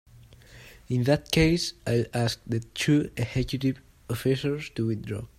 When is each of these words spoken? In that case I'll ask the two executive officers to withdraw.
In 0.89 1.03
that 1.03 1.29
case 1.31 1.73
I'll 1.85 2.05
ask 2.11 2.41
the 2.47 2.61
two 2.61 3.11
executive 3.17 3.79
officers 4.09 4.71
to 4.71 4.87
withdraw. 4.87 5.25